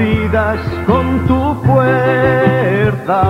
vidas 0.00 0.60
con 0.86 1.26
tu 1.26 1.54
fuerza. 1.66 3.22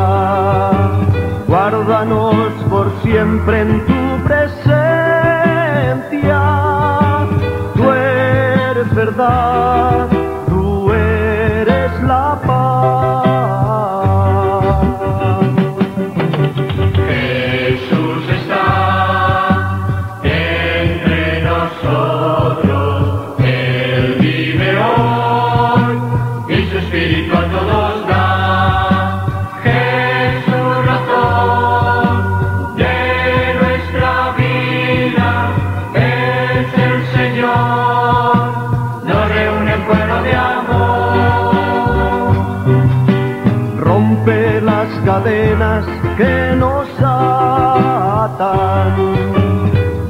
Guárdanos 1.48 2.52
por 2.68 2.86
siempre 3.02 3.62
en 3.62 3.84
tu 3.86 4.00
presencia. 4.28 4.80
Tú 7.74 7.90
eres 7.90 8.94
verdad. 8.94 9.69
Pueblo 39.90 40.22
de 40.22 40.34
amor. 40.36 41.54
Rompe 43.78 44.60
las 44.60 44.88
cadenas 45.04 45.84
que 46.16 46.54
nos 46.56 46.88
atan. 47.00 48.94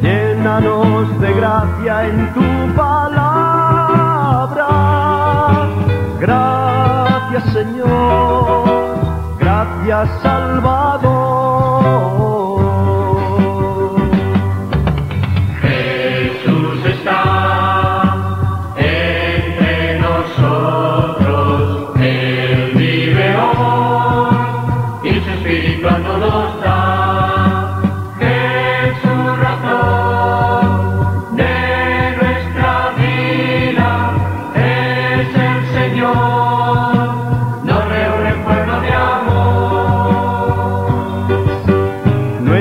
Llénanos 0.02 1.20
de 1.20 1.32
gracia 1.32 2.06
en 2.08 2.32
tu 2.34 2.74
palabra. 2.76 4.68
Gracias 6.20 7.44
Señor, 7.52 8.64
gracias 9.38 10.08
Salvador. 10.22 11.09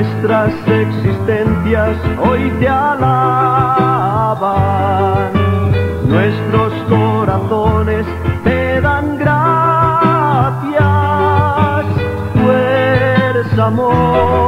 Nuestras 0.00 0.54
existencias 0.66 1.94
hoy 2.26 2.50
te 2.58 2.66
alaban, 2.66 3.20
nuestros 6.08 6.72
corazones 6.88 8.06
te 8.42 8.80
dan 8.80 9.18
gracias, 9.18 9.44
tú 12.32 13.60
amor, 13.60 14.39